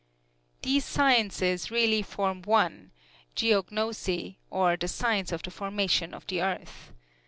These 0.63 0.83
sciences 0.83 1.69
really 1.69 2.01
form 2.01 2.41
one 2.41 2.89
geognosy, 3.35 4.37
or 4.49 4.75
the 4.75 4.87
science 4.87 5.31
of 5.31 5.43
the 5.43 5.51
formation 5.51 6.15
of 6.15 6.25
the 6.25 6.41
earth. 6.41 6.91